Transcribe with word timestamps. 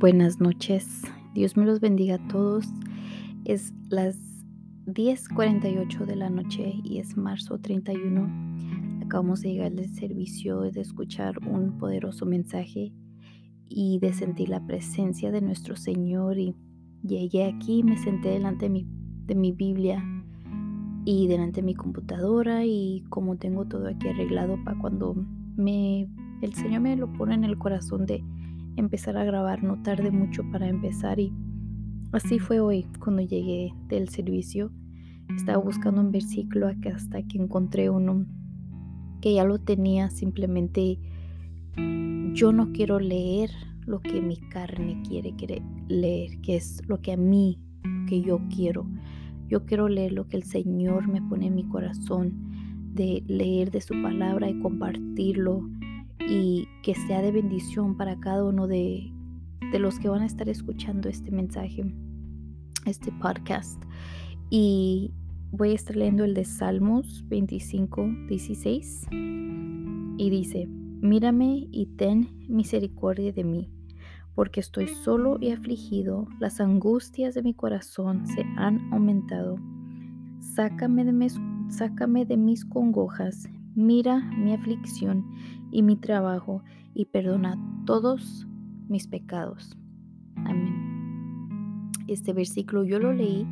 Buenas 0.00 0.40
noches, 0.40 1.02
Dios 1.34 1.56
me 1.56 1.66
los 1.66 1.80
bendiga 1.80 2.14
a 2.14 2.28
todos. 2.28 2.66
Es 3.44 3.74
las 3.88 4.16
10:48 4.86 6.06
de 6.06 6.14
la 6.14 6.30
noche 6.30 6.72
y 6.84 6.98
es 6.98 7.16
marzo 7.16 7.58
31. 7.58 9.02
Acabamos 9.04 9.40
de 9.40 9.54
llegar 9.54 9.72
del 9.72 9.88
servicio 9.88 10.60
de 10.60 10.82
escuchar 10.82 11.44
un 11.44 11.78
poderoso 11.78 12.26
mensaje 12.26 12.92
y 13.68 13.98
de 13.98 14.12
sentir 14.12 14.50
la 14.50 14.64
presencia 14.64 15.32
de 15.32 15.40
nuestro 15.40 15.74
Señor 15.74 16.38
y 16.38 16.54
llegué 17.02 17.46
aquí, 17.46 17.82
me 17.82 17.98
senté 17.98 18.28
delante 18.28 18.66
de 18.66 18.70
mi, 18.70 18.86
de 19.26 19.34
mi 19.34 19.50
Biblia 19.50 20.00
y 21.06 21.26
delante 21.26 21.60
de 21.60 21.66
mi 21.66 21.74
computadora 21.74 22.64
y 22.64 23.02
como 23.08 23.36
tengo 23.36 23.64
todo 23.64 23.88
aquí 23.88 24.06
arreglado 24.06 24.62
para 24.64 24.78
cuando 24.78 25.16
me 25.56 26.08
el 26.40 26.54
Señor 26.54 26.82
me 26.82 26.94
lo 26.94 27.12
pone 27.14 27.34
en 27.34 27.42
el 27.42 27.58
corazón 27.58 28.06
de 28.06 28.22
empezar 28.78 29.16
a 29.16 29.24
grabar, 29.24 29.62
no 29.62 29.82
tarde 29.82 30.10
mucho 30.10 30.42
para 30.50 30.68
empezar 30.68 31.18
y 31.18 31.32
así 32.12 32.38
fue 32.38 32.60
hoy 32.60 32.86
cuando 32.98 33.22
llegué 33.22 33.74
del 33.88 34.08
servicio. 34.08 34.70
Estaba 35.36 35.58
buscando 35.58 36.00
un 36.00 36.10
versículo 36.10 36.68
hasta 36.68 37.22
que 37.22 37.38
encontré 37.38 37.90
uno 37.90 38.24
que 39.20 39.34
ya 39.34 39.44
lo 39.44 39.58
tenía, 39.58 40.10
simplemente 40.10 40.98
yo 42.32 42.52
no 42.52 42.72
quiero 42.72 43.00
leer 43.00 43.50
lo 43.84 44.00
que 44.00 44.20
mi 44.20 44.36
carne 44.36 45.02
quiere, 45.06 45.34
leer, 45.88 46.40
que 46.40 46.56
es 46.56 46.82
lo 46.86 47.00
que 47.00 47.12
a 47.12 47.16
mí, 47.16 47.58
que 48.06 48.20
yo 48.20 48.40
quiero. 48.54 48.86
Yo 49.48 49.64
quiero 49.64 49.88
leer 49.88 50.12
lo 50.12 50.28
que 50.28 50.36
el 50.36 50.44
Señor 50.44 51.08
me 51.08 51.22
pone 51.22 51.46
en 51.46 51.54
mi 51.54 51.64
corazón, 51.64 52.92
de 52.94 53.24
leer 53.26 53.70
de 53.70 53.80
su 53.80 54.00
palabra 54.02 54.48
y 54.48 54.58
compartirlo 54.60 55.68
y 56.26 56.68
que 56.82 56.94
sea 56.94 57.22
de 57.22 57.32
bendición 57.32 57.96
para 57.96 58.18
cada 58.18 58.44
uno 58.44 58.66
de, 58.66 59.12
los 59.78 59.98
que 59.98 60.08
van 60.08 60.22
a 60.22 60.26
estar 60.26 60.48
escuchando 60.48 61.08
este 61.08 61.30
mensaje, 61.30 61.84
este 62.86 63.12
podcast. 63.12 63.82
Y 64.50 65.12
voy 65.50 65.72
a 65.72 65.74
estar 65.74 65.96
leyendo 65.96 66.24
el 66.24 66.34
de 66.34 66.44
Salmos 66.44 67.24
25, 67.28 68.08
16. 68.28 69.06
Y 69.10 70.30
dice, 70.30 70.66
mírame 70.68 71.68
y 71.70 71.86
ten 71.96 72.30
misericordia 72.48 73.32
de 73.32 73.44
mí, 73.44 73.70
porque 74.34 74.60
estoy 74.60 74.88
solo 74.88 75.38
y 75.40 75.50
afligido, 75.50 76.26
las 76.40 76.60
angustias 76.60 77.34
de 77.34 77.42
mi 77.42 77.54
corazón 77.54 78.26
se 78.26 78.42
han 78.56 78.92
aumentado. 78.92 79.56
Sácame 80.40 81.04
de 81.04 81.12
mis, 81.12 81.38
sácame 81.68 82.24
de 82.24 82.36
mis 82.36 82.64
congojas, 82.64 83.48
mira 83.78 84.18
mi 84.36 84.52
aflicción 84.52 85.24
y 85.70 85.82
mi 85.82 85.94
trabajo 85.94 86.64
y 86.94 87.04
perdona 87.06 87.56
todos 87.86 88.48
mis 88.88 89.06
pecados. 89.06 89.78
Amén. 90.34 91.92
Este 92.08 92.32
versículo 92.32 92.82
yo 92.82 92.98
lo 92.98 93.12
leí, 93.12 93.46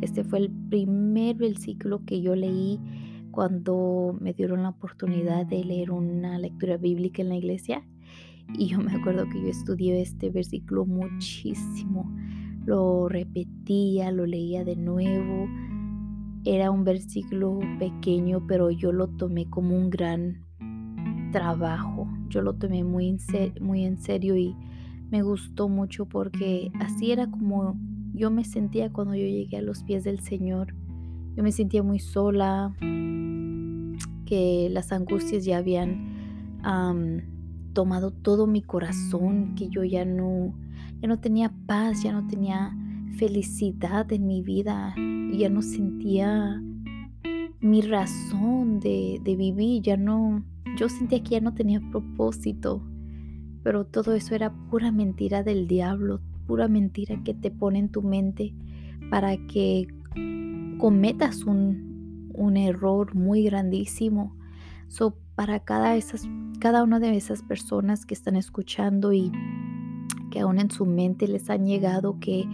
este 0.00 0.24
fue 0.24 0.38
el 0.38 0.50
primer 0.70 1.36
versículo 1.36 2.04
que 2.06 2.22
yo 2.22 2.34
leí 2.34 2.80
cuando 3.32 4.16
me 4.18 4.32
dieron 4.32 4.62
la 4.62 4.70
oportunidad 4.70 5.44
de 5.44 5.62
leer 5.62 5.90
una 5.90 6.38
lectura 6.38 6.78
bíblica 6.78 7.20
en 7.20 7.28
la 7.28 7.36
iglesia. 7.36 7.86
Y 8.54 8.68
yo 8.68 8.78
me 8.78 8.92
acuerdo 8.92 9.28
que 9.28 9.42
yo 9.42 9.48
estudié 9.48 10.00
este 10.00 10.30
versículo 10.30 10.86
muchísimo. 10.86 12.16
Lo 12.64 13.10
repetía, 13.10 14.10
lo 14.10 14.24
leía 14.24 14.64
de 14.64 14.76
nuevo. 14.76 15.48
Era 16.48 16.70
un 16.70 16.84
versículo 16.84 17.58
pequeño, 17.80 18.46
pero 18.46 18.70
yo 18.70 18.92
lo 18.92 19.08
tomé 19.08 19.50
como 19.50 19.76
un 19.76 19.90
gran 19.90 20.46
trabajo. 21.32 22.08
Yo 22.28 22.40
lo 22.40 22.54
tomé 22.54 22.84
muy 22.84 23.08
en, 23.08 23.98
serio 23.98 24.36
y 24.36 24.54
me 25.10 25.22
gustó 25.22 25.68
mucho 25.68 26.06
porque 26.06 26.70
así 26.78 27.10
era 27.10 27.28
como 27.28 27.76
yo 28.14 28.30
me 28.30 28.44
sentía 28.44 28.92
cuando 28.92 29.16
yo 29.16 29.26
llegué 29.26 29.56
a 29.56 29.62
los 29.62 29.82
pies 29.82 30.04
del 30.04 30.20
Señor. 30.20 30.72
Yo 31.34 31.42
me 31.42 31.50
sentía 31.50 31.82
muy 31.82 31.98
sola, 31.98 32.72
que 34.24 34.68
las 34.70 34.92
angustias 34.92 35.44
ya 35.44 35.58
habían 35.58 36.62
tomado 37.72 38.12
todo 38.12 38.46
mi 38.46 38.62
corazón, 38.62 39.56
que 39.56 39.68
yo 39.68 39.82
ya 39.82 40.04
no, 40.04 40.54
ya 41.02 41.08
no 41.08 41.18
tenía 41.18 41.52
paz, 41.66 42.04
ya 42.04 42.12
no 42.12 42.28
tenía 42.28 42.72
felicidad 43.16 44.10
en 44.12 44.26
mi 44.26 44.42
vida, 44.42 44.94
ya 45.32 45.48
no 45.48 45.62
sentía 45.62 46.62
mi 47.60 47.80
razón 47.82 48.80
de, 48.80 49.20
de 49.22 49.36
vivir, 49.36 49.82
ya 49.82 49.96
no, 49.96 50.44
yo 50.76 50.88
sentía 50.88 51.22
que 51.22 51.30
ya 51.30 51.40
no 51.40 51.54
tenía 51.54 51.80
propósito, 51.90 52.82
pero 53.62 53.84
todo 53.84 54.14
eso 54.14 54.34
era 54.34 54.52
pura 54.70 54.92
mentira 54.92 55.42
del 55.42 55.66
diablo, 55.66 56.20
pura 56.46 56.68
mentira 56.68 57.22
que 57.24 57.34
te 57.34 57.50
pone 57.50 57.78
en 57.80 57.88
tu 57.88 58.02
mente 58.02 58.54
para 59.10 59.36
que 59.36 59.88
cometas 60.78 61.44
un, 61.44 62.30
un 62.34 62.56
error 62.56 63.14
muy 63.14 63.44
grandísimo. 63.44 64.36
So, 64.88 65.16
para 65.34 65.60
cada, 65.60 65.96
esas, 65.96 66.28
cada 66.60 66.82
una 66.82 67.00
de 67.00 67.16
esas 67.16 67.42
personas 67.42 68.06
que 68.06 68.14
están 68.14 68.36
escuchando 68.36 69.12
y 69.12 69.32
que 70.30 70.40
aún 70.40 70.58
en 70.58 70.70
su 70.70 70.86
mente 70.86 71.28
les 71.28 71.50
han 71.50 71.66
llegado 71.66 72.18
que 72.20 72.46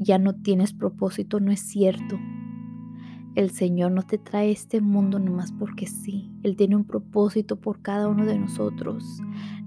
ya 0.00 0.18
no 0.18 0.34
tienes 0.34 0.72
propósito, 0.72 1.40
no 1.40 1.52
es 1.52 1.60
cierto. 1.60 2.18
El 3.34 3.50
Señor 3.50 3.92
no 3.92 4.02
te 4.02 4.16
trae 4.18 4.50
este 4.50 4.80
mundo 4.80 5.18
nomás 5.18 5.52
porque 5.52 5.86
sí. 5.86 6.32
Él 6.42 6.56
tiene 6.56 6.74
un 6.74 6.84
propósito 6.84 7.56
por 7.56 7.80
cada 7.82 8.08
uno 8.08 8.24
de 8.24 8.38
nosotros. 8.38 9.04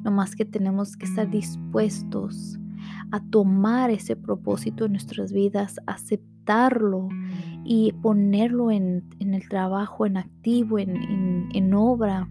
Nomás 0.03 0.35
que 0.35 0.43
tenemos 0.43 0.97
que 0.97 1.05
estar 1.05 1.29
dispuestos 1.29 2.59
a 3.11 3.21
tomar 3.21 3.91
ese 3.91 4.15
propósito 4.15 4.85
en 4.85 4.93
nuestras 4.93 5.31
vidas, 5.31 5.79
aceptarlo 5.85 7.07
y 7.63 7.93
ponerlo 8.01 8.71
en, 8.71 9.05
el 9.19 9.47
trabajo, 9.47 10.07
en 10.07 10.17
activo, 10.17 10.79
en, 10.79 11.47
en 11.53 11.73
obra. 11.75 12.27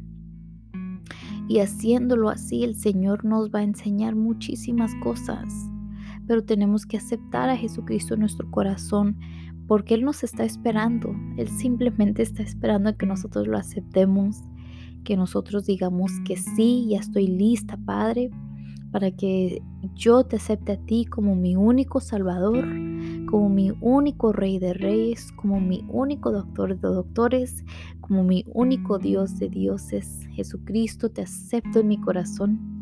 Y 1.49 1.61
haciéndolo 1.61 2.29
así, 2.29 2.65
el 2.65 2.75
Señor 2.75 3.25
nos 3.25 3.51
va 3.51 3.61
a 3.61 3.65
enseñar 3.65 4.17
muchísimas 4.17 4.93
cosas. 4.97 5.72
Pero 6.33 6.45
tenemos 6.45 6.87
que 6.87 6.97
aceptar 6.97 7.51
a 7.51 7.59
Jesucristo 7.59 8.15
en 8.15 8.21
nuestro 8.21 8.51
corazón 8.51 9.19
porque 9.69 9.93
Él 9.93 10.03
nos 10.03 10.25
está 10.25 10.45
esperando. 10.45 11.15
Él 11.37 11.47
simplemente 11.49 12.23
está 12.23 12.43
esperando 12.43 12.97
que 12.97 13.05
nosotros 13.05 13.47
lo 13.47 13.59
aceptemos, 13.59 14.41
que 15.05 15.15
nosotros 15.15 15.67
digamos 15.67 16.11
que 16.25 16.39
sí, 16.39 16.87
ya 16.89 17.01
estoy 17.01 17.27
lista, 17.27 17.77
Padre, 17.85 18.31
para 18.91 19.11
que 19.11 19.61
yo 19.95 20.25
te 20.25 20.37
acepte 20.37 20.73
a 20.73 20.79
ti 20.79 21.05
como 21.05 21.37
mi 21.37 21.55
único 21.55 22.01
Salvador, 22.01 22.67
como 23.27 23.51
mi 23.51 23.71
único 23.83 24.33
Rey 24.33 24.59
de 24.59 24.73
Reyes, 24.73 25.33
como 25.33 25.61
mi 25.61 25.85
único 25.87 26.33
Doctor 26.33 26.81
de 26.81 26.89
Doctores, 26.89 27.63
como 28.01 28.25
mi 28.25 28.47
único 28.55 28.99
Dios 28.99 29.39
de 29.39 29.51
Dioses. 29.51 30.27
Jesucristo, 30.31 31.11
te 31.11 31.21
acepto 31.21 31.81
en 31.81 31.89
mi 31.89 32.01
corazón. 32.01 32.82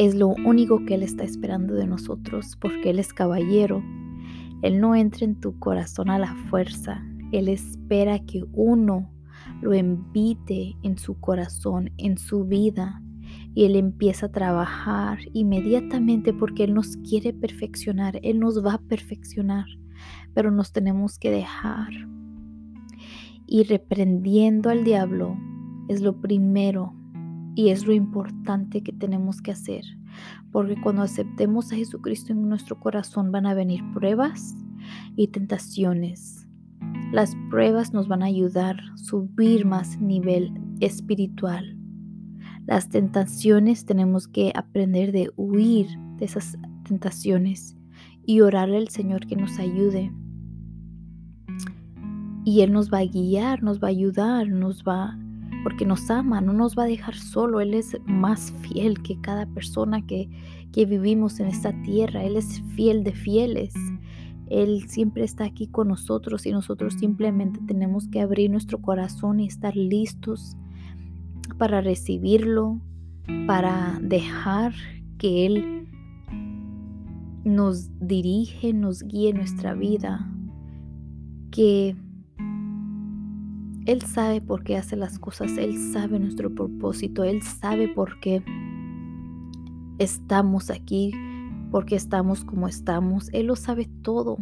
Es 0.00 0.14
lo 0.14 0.28
único 0.28 0.84
que 0.84 0.94
Él 0.94 1.02
está 1.02 1.24
esperando 1.24 1.74
de 1.74 1.86
nosotros, 1.86 2.56
porque 2.60 2.90
Él 2.90 2.98
es 2.98 3.12
caballero, 3.12 3.82
él 4.62 4.78
no 4.78 4.94
entra 4.94 5.24
en 5.24 5.40
tu 5.40 5.58
corazón 5.58 6.10
a 6.10 6.18
la 6.18 6.34
fuerza. 6.34 7.02
Él 7.32 7.48
espera 7.48 8.18
que 8.18 8.44
uno 8.52 9.10
lo 9.62 9.74
invite 9.74 10.76
en 10.82 10.98
su 10.98 11.18
corazón, 11.18 11.90
en 11.96 12.18
su 12.18 12.44
vida. 12.44 13.02
Y 13.54 13.64
Él 13.64 13.76
empieza 13.76 14.26
a 14.26 14.32
trabajar 14.32 15.18
inmediatamente 15.32 16.34
porque 16.34 16.64
Él 16.64 16.74
nos 16.74 16.96
quiere 16.98 17.32
perfeccionar. 17.32 18.20
Él 18.22 18.38
nos 18.38 18.64
va 18.64 18.74
a 18.74 18.82
perfeccionar. 18.82 19.66
Pero 20.34 20.50
nos 20.50 20.72
tenemos 20.72 21.18
que 21.18 21.30
dejar. 21.30 21.92
Y 23.46 23.64
reprendiendo 23.64 24.68
al 24.68 24.84
diablo 24.84 25.36
es 25.88 26.02
lo 26.02 26.20
primero 26.20 26.94
y 27.54 27.70
es 27.70 27.86
lo 27.86 27.92
importante 27.92 28.82
que 28.82 28.92
tenemos 28.92 29.40
que 29.42 29.52
hacer. 29.52 29.84
Porque 30.52 30.80
cuando 30.80 31.02
aceptemos 31.02 31.72
a 31.72 31.76
Jesucristo 31.76 32.32
en 32.32 32.48
nuestro 32.48 32.78
corazón 32.78 33.32
van 33.32 33.46
a 33.46 33.54
venir 33.54 33.82
pruebas 33.92 34.56
y 35.16 35.28
tentaciones. 35.28 36.46
Las 37.12 37.36
pruebas 37.50 37.92
nos 37.92 38.08
van 38.08 38.22
a 38.22 38.26
ayudar 38.26 38.80
a 38.80 38.96
subir 38.96 39.66
más 39.66 40.00
nivel 40.00 40.52
espiritual. 40.80 41.76
Las 42.66 42.88
tentaciones 42.88 43.84
tenemos 43.84 44.28
que 44.28 44.52
aprender 44.54 45.12
de 45.12 45.30
huir 45.36 45.88
de 46.16 46.24
esas 46.24 46.56
tentaciones 46.84 47.76
y 48.24 48.42
orarle 48.42 48.76
al 48.76 48.88
Señor 48.88 49.26
que 49.26 49.36
nos 49.36 49.58
ayude. 49.58 50.12
Y 52.44 52.60
Él 52.62 52.72
nos 52.72 52.92
va 52.92 52.98
a 52.98 53.04
guiar, 53.04 53.62
nos 53.62 53.82
va 53.82 53.88
a 53.88 53.90
ayudar, 53.90 54.48
nos 54.48 54.84
va 54.84 55.18
porque 55.62 55.84
nos 55.84 56.10
ama, 56.10 56.40
no 56.40 56.52
nos 56.52 56.76
va 56.76 56.84
a 56.84 56.86
dejar 56.86 57.14
solo. 57.14 57.60
Él 57.60 57.74
es 57.74 57.96
más 58.06 58.52
fiel 58.62 59.02
que 59.02 59.20
cada 59.20 59.46
persona 59.46 60.06
que, 60.06 60.28
que 60.72 60.86
vivimos 60.86 61.40
en 61.40 61.48
esta 61.48 61.72
tierra. 61.82 62.24
Él 62.24 62.36
es 62.36 62.62
fiel 62.74 63.04
de 63.04 63.12
fieles. 63.12 63.74
Él 64.48 64.84
siempre 64.88 65.24
está 65.24 65.44
aquí 65.44 65.68
con 65.68 65.88
nosotros 65.88 66.44
y 66.46 66.50
nosotros 66.50 66.94
simplemente 66.94 67.60
tenemos 67.66 68.08
que 68.08 68.20
abrir 68.20 68.50
nuestro 68.50 68.80
corazón 68.80 69.40
y 69.40 69.46
estar 69.46 69.76
listos 69.76 70.56
para 71.56 71.80
recibirlo, 71.80 72.80
para 73.46 73.98
dejar 74.02 74.72
que 75.18 75.46
Él 75.46 75.88
nos 77.44 77.90
dirige, 78.00 78.72
nos 78.72 79.02
guíe 79.02 79.32
nuestra 79.32 79.74
vida, 79.74 80.30
que 81.50 81.96
Él 83.90 84.02
sabe 84.02 84.40
por 84.40 84.62
qué 84.62 84.76
hace 84.76 84.94
las 84.94 85.18
cosas, 85.18 85.58
Él 85.58 85.76
sabe 85.76 86.20
nuestro 86.20 86.54
propósito, 86.54 87.24
Él 87.24 87.42
sabe 87.42 87.88
por 87.88 88.20
qué 88.20 88.40
estamos 89.98 90.70
aquí, 90.70 91.12
por 91.72 91.86
qué 91.86 91.96
estamos 91.96 92.44
como 92.44 92.68
estamos, 92.68 93.30
Él 93.32 93.46
lo 93.46 93.56
sabe 93.56 93.90
todo. 94.02 94.38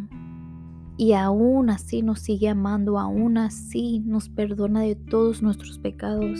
Y 0.97 1.13
aún 1.13 1.71
así 1.71 2.03
nos 2.03 2.19
sigue 2.19 2.47
amando, 2.47 2.99
aún 2.99 3.39
así 3.39 4.01
nos 4.05 4.29
perdona 4.29 4.81
de 4.81 4.93
todos 4.93 5.41
nuestros 5.41 5.79
pecados. 5.79 6.39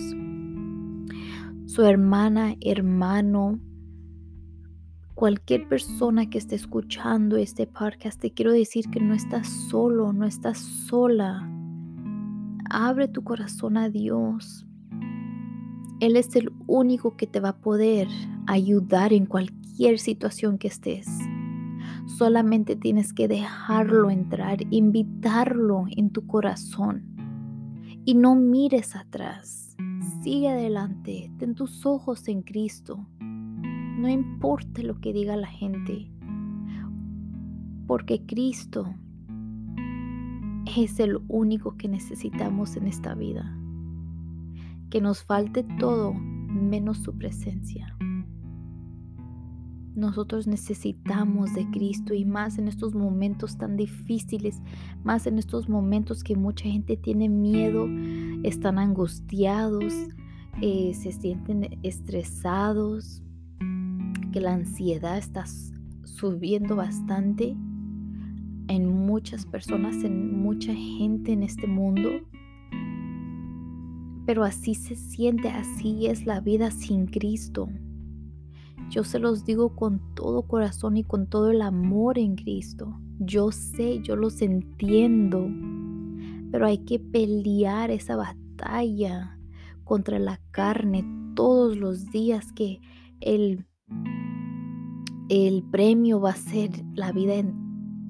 Su 1.66 1.82
hermana, 1.82 2.58
hermano, 2.62 3.60
cualquier 5.16 5.68
persona 5.68 6.30
que 6.30 6.38
esté 6.38 6.54
escuchando 6.54 7.38
este 7.38 7.66
podcast, 7.66 8.22
te 8.22 8.30
quiero 8.30 8.52
decir 8.52 8.88
que 8.92 9.00
no 9.00 9.16
estás 9.16 9.48
solo, 9.48 10.14
no 10.14 10.28
estás 10.28 10.60
sola. 10.60 11.50
Abre 12.70 13.08
tu 13.08 13.24
corazón 13.24 13.78
a 13.78 13.90
Dios. 13.90 14.66
Él 16.00 16.16
es 16.16 16.36
el 16.36 16.52
único 16.68 17.18
que 17.18 17.26
te 17.26 17.40
va 17.40 17.50
a 17.50 17.58
poder 17.58 18.08
ayudar 18.46 19.12
en 19.12 19.26
cualquier 19.26 19.98
situación 19.98 20.58
que 20.58 20.68
estés. 20.68 21.08
Solamente 22.06 22.76
tienes 22.76 23.12
que 23.12 23.28
dejarlo 23.28 24.10
entrar, 24.10 24.60
invitarlo 24.70 25.86
en 25.90 26.12
tu 26.12 26.28
corazón. 26.28 27.06
Y 28.06 28.14
no 28.14 28.36
mires 28.36 28.96
atrás. 28.96 29.76
Sigue 30.22 30.50
adelante. 30.50 31.32
Ten 31.40 31.56
tus 31.56 31.86
ojos 31.86 32.28
en 32.28 32.44
Cristo. 32.44 33.08
No 33.20 34.08
importa 34.08 34.84
lo 34.84 35.00
que 35.02 35.12
diga 35.12 35.36
la 35.36 35.48
gente, 35.48 36.12
porque 37.88 38.26
Cristo 38.26 38.94
es 40.78 41.00
el 41.00 41.20
único 41.28 41.78
que 41.78 41.88
necesitamos 41.88 42.76
en 42.76 42.88
esta 42.88 43.16
vida. 43.16 43.56
Que 44.90 45.02
nos 45.02 45.24
falte 45.24 45.64
todo 45.80 46.14
menos 46.14 46.98
su 47.00 47.18
presencia. 47.18 47.96
Nosotros 49.96 50.48
necesitamos 50.48 51.54
de 51.54 51.70
Cristo 51.72 52.14
y 52.14 52.24
más 52.24 52.58
en 52.58 52.68
estos 52.68 52.96
momentos 52.96 53.58
tan 53.58 53.76
difíciles, 53.76 54.62
más 55.04 55.28
en 55.28 55.40
estos 55.40 55.68
momentos 55.68 56.24
que 56.24 56.36
mucha 56.36 56.66
gente 56.66 56.96
tiene 56.96 57.28
miedo, 57.28 57.88
están 58.44 58.80
angustiados, 58.80 59.94
eh, 60.62 60.94
se 60.94 61.12
sienten 61.12 61.80
estresados, 61.84 63.22
que 64.32 64.40
la 64.40 64.54
ansiedad 64.54 65.18
está 65.18 65.46
subiendo 66.04 66.76
bastante 66.76 67.58
en 68.70 68.88
muchas 68.88 69.46
personas, 69.46 70.04
en 70.04 70.42
mucha 70.42 70.74
gente 70.74 71.34
en 71.34 71.44
este 71.44 71.68
mundo. 71.68 72.10
Pero 74.26 74.44
así 74.44 74.76
se 74.76 74.96
siente, 74.96 75.50
así 75.50 76.06
es 76.06 76.26
la 76.26 76.40
vida 76.40 76.72
sin 76.72 77.08
Cristo. 77.08 77.68
Yo 78.90 79.04
se 79.04 79.20
los 79.20 79.44
digo 79.44 79.76
con 79.76 80.00
todo 80.16 80.44
corazón 80.44 80.98
y 80.98 81.04
con 81.04 81.28
todo 81.28 81.52
el 81.52 81.62
amor 81.62 82.18
en 82.18 82.36
Cristo. 82.36 83.00
Yo 83.20 83.52
sé, 83.52 84.00
yo 84.02 84.16
los 84.16 84.42
entiendo, 84.42 85.50
pero 86.52 86.66
hay 86.66 86.80
que 86.80 87.00
pelear 87.00 87.92
esa 87.92 88.16
batalla 88.16 89.38
contra 89.84 90.20
la 90.20 90.40
carne 90.52 91.04
todos 91.36 91.76
los 91.76 92.12
días 92.12 92.52
que 92.54 92.80
el 93.20 93.66
el 95.30 95.64
premio 95.64 96.20
va 96.20 96.32
a 96.32 96.36
ser 96.36 96.72
la 96.96 97.12
vida 97.12 97.36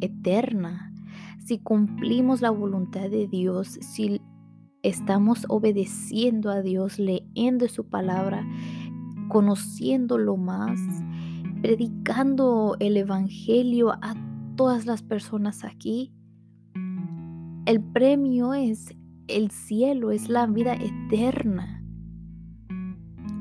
eterna. 0.02 0.94
Si 1.46 1.60
cumplimos 1.60 2.42
la 2.42 2.52
voluntad 2.52 3.10
de 3.10 3.28
Dios, 3.28 3.80
si 3.82 4.22
estamos 4.84 5.46
obedeciendo 5.50 6.52
a 6.52 6.62
Dios, 6.62 7.00
leyendo 7.00 7.68
su 7.68 7.86
palabra, 7.90 8.46
conociéndolo 9.30 10.38
más, 10.38 10.80
predicando 11.62 12.76
el 12.80 12.98
Evangelio 12.98 13.92
a 13.92 14.16
todas 14.56 14.86
las 14.86 15.04
personas 15.04 15.64
aquí, 15.64 16.14
el 17.66 17.82
premio 17.82 18.54
es 18.54 18.96
el 19.28 19.52
cielo, 19.52 20.12
es 20.12 20.30
la 20.30 20.48
vida 20.48 20.74
eterna. 20.74 21.84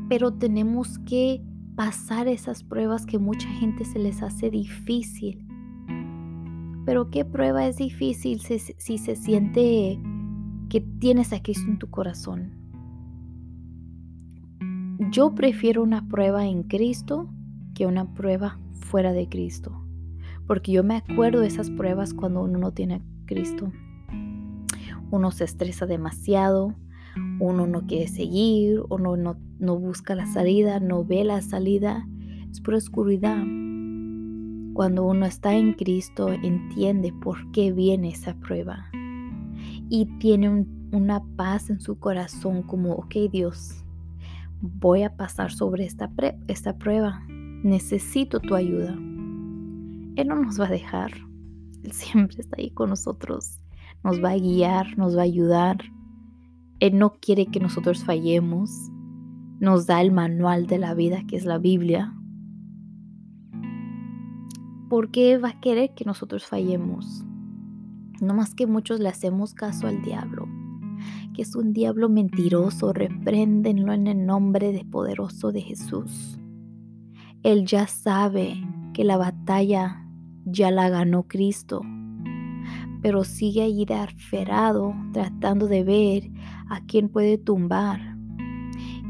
Pero 0.09 0.35
tenemos 0.35 0.99
que 1.01 1.43
pasar 1.77 2.29
esas 2.29 2.63
pruebas 2.63 3.07
que 3.07 3.19
mucha 3.19 3.49
gente 3.49 3.85
se 3.85 3.99
les 3.99 4.23
hace 4.23 4.51
difícil. 4.51 5.48
Pero 6.89 7.11
¿qué 7.11 7.23
prueba 7.27 7.67
es 7.67 7.77
difícil 7.77 8.41
si, 8.41 8.59
se 8.97 9.15
siente 9.15 10.01
que 10.71 10.81
tienes 10.81 11.35
a 11.35 11.43
Cristo 11.43 11.71
en 11.71 11.79
tu 11.79 11.91
corazón? 11.91 12.53
Yo 15.11 15.35
prefiero 15.35 15.83
una 15.83 16.09
prueba 16.09 16.47
en 16.47 16.63
Cristo 16.63 17.29
que 17.75 17.85
una 17.85 18.15
prueba 18.15 18.59
fuera 18.73 19.13
de 19.13 19.29
Cristo. 19.29 19.85
Porque 20.47 20.73
yo 20.73 20.83
me 20.83 20.97
acuerdo 20.97 21.41
de 21.41 21.49
esas 21.49 21.69
pruebas 21.69 22.15
cuando 22.15 22.43
uno 22.43 22.59
no 22.59 22.73
tiene 22.73 22.95
a 22.95 23.03
Cristo. 23.27 23.71
Uno 25.11 25.31
se 25.31 25.45
estresa 25.45 25.85
demasiado, 25.85 26.75
uno 27.39 27.67
no 27.67 27.87
quiere 27.87 28.09
seguir, 28.09 28.81
uno 28.89 29.19
no, 29.19 29.37
no 29.59 29.79
busca 29.79 30.15
la 30.15 30.25
salida, 30.25 30.81
no 30.81 31.05
ve 31.05 31.23
la 31.23 31.43
salida, 31.43 32.09
es 32.51 32.63
pura 32.63 32.79
oscuridad. 32.79 33.45
Cuando 34.79 35.05
uno 35.05 35.27
está 35.27 35.57
en 35.57 35.73
Cristo, 35.73 36.31
entiende 36.31 37.13
por 37.13 37.51
qué 37.51 37.73
viene 37.73 38.11
esa 38.11 38.35
prueba 38.39 38.87
y 39.91 40.07
tiene 40.21 40.65
una 40.93 41.21
paz 41.35 41.69
en 41.69 41.81
su 41.81 41.99
corazón 41.99 42.63
como, 42.63 42.93
ok 42.93 43.15
Dios, 43.33 43.85
voy 44.61 45.03
a 45.03 45.17
pasar 45.17 45.51
sobre 45.51 45.85
esta, 45.85 46.13
esta 46.47 46.79
prueba, 46.79 47.25
necesito 47.27 48.39
tu 48.39 48.55
ayuda. 48.55 48.93
Él 48.93 50.29
no 50.29 50.37
nos 50.37 50.61
va 50.61 50.67
a 50.67 50.71
dejar, 50.71 51.11
Él 51.83 51.91
siempre 51.91 52.37
está 52.39 52.59
ahí 52.59 52.71
con 52.71 52.91
nosotros, 52.91 53.59
nos 54.05 54.23
va 54.23 54.31
a 54.31 54.39
guiar, 54.39 54.97
nos 54.97 55.17
va 55.17 55.23
a 55.23 55.25
ayudar 55.25 55.79
él 56.81 56.97
no 56.97 57.19
quiere 57.21 57.47
que 57.47 57.59
nosotros 57.59 58.05
fallemos. 58.05 58.71
Nos 59.59 59.87
da 59.87 60.01
el 60.01 60.13
manual 60.13 60.69
de 60.69 60.79
la 60.79 60.95
vida, 60.95 61.25
que 61.27 61.37
es 61.37 61.45
la 61.45 61.59
Biblia. 61.59 62.15
¿Por 64.89 65.11
qué 65.11 65.37
va 65.37 65.51
a 65.51 65.61
querer 65.61 65.93
que 65.95 66.07
nosotros 66.07 66.47
fallemos? 66.47 67.23
No 68.23 68.33
más 68.33 68.55
que 68.55 68.67
muchos 68.67 69.01
le 69.01 69.11
hacemos 69.11 69.53
caso 69.53 69.87
al 69.87 70.01
diablo, 70.01 70.49
que 71.35 71.43
es 71.43 71.55
un 71.55 71.75
diablo 71.75 72.09
mentiroso, 72.09 72.95
repréndenlo 72.95 73.93
en 73.93 74.07
el 74.07 74.25
nombre 74.25 74.73
de 74.73 74.87
poderoso 74.87 75.53
de 75.53 75.61
Jesús. 75.61 76.39
Él 77.43 77.67
ya 77.67 77.87
sabe 77.87 78.67
que 78.95 79.05
la 79.05 79.19
batalla 79.19 80.09
ya 80.47 80.71
la 80.71 80.89
ganó 80.89 81.25
Cristo, 81.25 81.83
pero 83.03 83.25
sigue 83.25 83.65
allí 83.65 83.85
de 83.85 83.95
aferrado, 83.95 84.95
tratando 85.13 85.67
de 85.67 85.85
ver 85.85 86.31
a 86.71 86.81
quién 86.87 87.11
puede 87.11 87.37
tumbar. 87.37 88.17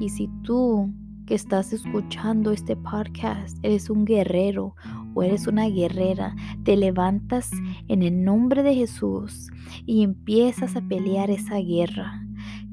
Y 0.00 0.08
si 0.08 0.28
tú 0.42 0.92
que 1.28 1.35
estás 1.35 1.75
escuchando 1.75 2.52
este 2.52 2.75
podcast 2.75 3.58
eres 3.62 3.90
un 3.90 4.06
guerrero 4.06 4.75
eres 5.22 5.46
una 5.46 5.68
guerrera, 5.68 6.34
te 6.64 6.76
levantas 6.76 7.50
en 7.88 8.02
el 8.02 8.25
nombre 8.25 8.62
de 8.62 8.75
Jesús 8.75 9.50
y 9.87 10.02
empiezas 10.02 10.76
a 10.76 10.80
pelear 10.82 11.30
esa 11.30 11.58
guerra, 11.58 12.25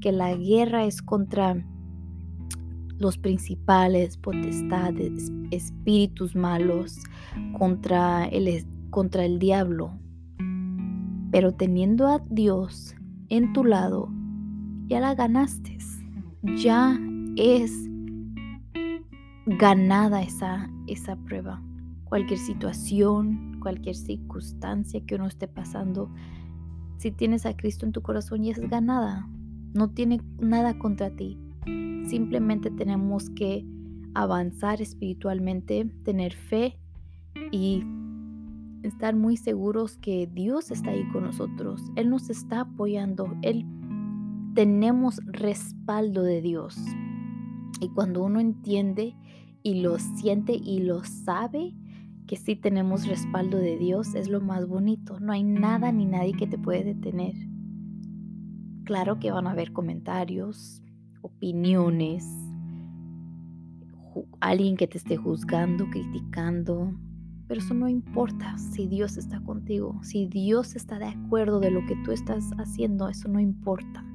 que 0.01 0.11
la 0.11 0.35
guerra 0.35 0.85
es 0.85 1.01
contra 1.01 1.65
los 2.97 3.17
principales, 3.17 4.17
potestades, 4.17 5.31
espíritus 5.51 6.35
malos, 6.35 6.97
contra 7.57 8.25
el, 8.25 8.65
contra 8.89 9.25
el 9.25 9.39
diablo. 9.39 9.91
Pero 11.31 11.53
teniendo 11.53 12.07
a 12.07 12.19
Dios 12.29 12.95
en 13.29 13.51
tu 13.53 13.65
lado, 13.65 14.09
ya 14.87 14.99
la 14.99 15.15
ganaste. 15.15 15.75
Ya 16.57 16.99
es 17.35 17.71
ganada 19.45 20.21
esa, 20.21 20.69
esa 20.87 21.15
prueba. 21.15 21.61
Cualquier 22.15 22.39
situación, 22.39 23.59
cualquier 23.59 23.93
circunstancia 23.93 25.05
que 25.05 25.15
uno 25.15 25.27
esté 25.27 25.49
pasando, 25.49 26.09
si 26.95 27.11
tienes 27.11 27.45
a 27.45 27.57
Cristo 27.57 27.85
en 27.85 27.91
tu 27.91 28.01
corazón 28.01 28.41
ya 28.41 28.53
es 28.53 28.59
ganada. 28.69 29.27
No 29.73 29.89
tiene 29.89 30.21
nada 30.39 30.79
contra 30.79 31.13
ti. 31.13 31.37
Simplemente 32.07 32.71
tenemos 32.71 33.29
que 33.31 33.65
avanzar 34.13 34.81
espiritualmente, 34.81 35.91
tener 36.05 36.31
fe 36.31 36.79
y 37.51 37.83
estar 38.83 39.13
muy 39.13 39.35
seguros 39.35 39.97
que 39.97 40.29
Dios 40.33 40.71
está 40.71 40.91
ahí 40.91 41.05
con 41.09 41.25
nosotros. 41.25 41.81
Él 41.97 42.09
nos 42.09 42.29
está 42.29 42.61
apoyando. 42.61 43.35
Él 43.41 43.65
tenemos 44.53 45.19
respaldo 45.25 46.23
de 46.23 46.41
Dios. 46.41 46.77
Y 47.81 47.89
cuando 47.89 48.23
uno 48.23 48.39
entiende 48.39 49.17
y 49.63 49.81
lo 49.81 49.99
siente 49.99 50.53
y 50.53 50.79
lo 50.79 51.03
sabe, 51.03 51.75
que 52.27 52.35
si 52.37 52.55
tenemos 52.55 53.07
respaldo 53.07 53.57
de 53.57 53.77
Dios 53.77 54.15
es 54.15 54.29
lo 54.29 54.41
más 54.41 54.67
bonito. 54.67 55.19
No 55.19 55.31
hay 55.31 55.43
nada 55.43 55.91
ni 55.91 56.05
nadie 56.05 56.33
que 56.33 56.47
te 56.47 56.57
puede 56.57 56.83
detener. 56.83 57.35
Claro 58.83 59.19
que 59.19 59.31
van 59.31 59.47
a 59.47 59.51
haber 59.51 59.73
comentarios, 59.73 60.81
opiniones, 61.21 62.27
alguien 64.39 64.77
que 64.77 64.87
te 64.87 64.97
esté 64.97 65.17
juzgando, 65.17 65.89
criticando, 65.89 66.93
pero 67.47 67.61
eso 67.61 67.73
no 67.73 67.87
importa 67.87 68.57
si 68.57 68.87
Dios 68.87 69.17
está 69.17 69.39
contigo, 69.41 69.99
si 70.03 70.27
Dios 70.27 70.75
está 70.75 70.99
de 70.99 71.05
acuerdo 71.05 71.59
de 71.59 71.71
lo 71.71 71.85
que 71.85 71.95
tú 72.03 72.11
estás 72.11 72.51
haciendo, 72.57 73.09
eso 73.09 73.27
no 73.27 73.39
importa. 73.39 74.05